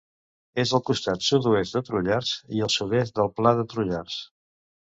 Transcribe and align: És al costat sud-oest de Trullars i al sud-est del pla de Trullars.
És 0.61 0.71
al 0.77 0.81
costat 0.89 1.25
sud-oest 1.25 1.77
de 1.77 1.83
Trullars 1.91 2.33
i 2.59 2.65
al 2.69 2.73
sud-est 2.79 3.17
del 3.21 3.33
pla 3.39 3.55
de 3.61 3.69
Trullars. 3.75 4.21